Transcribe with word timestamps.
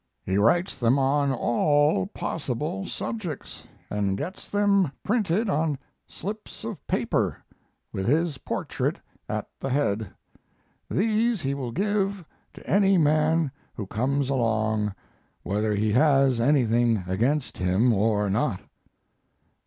He 0.25 0.39
writes 0.39 0.79
them 0.79 0.97
on 0.97 1.31
all 1.31 2.07
possible 2.07 2.87
subjects, 2.87 3.65
and 3.87 4.17
gets 4.17 4.49
them 4.49 4.91
printed 5.03 5.47
on 5.47 5.77
slips 6.07 6.63
of 6.63 6.87
paper, 6.87 7.37
with 7.93 8.07
his 8.07 8.39
portrait 8.39 8.97
at 9.29 9.47
the 9.59 9.69
head. 9.69 10.09
These 10.89 11.43
he 11.43 11.53
will 11.53 11.71
give 11.71 12.25
to 12.55 12.67
any 12.67 12.97
man 12.97 13.51
who 13.75 13.85
comes 13.85 14.31
along, 14.31 14.95
whether 15.43 15.75
he 15.75 15.91
has 15.91 16.41
anything 16.41 17.03
against 17.05 17.59
him 17.59 17.93
or 17.93 18.27
not.... 18.27 18.59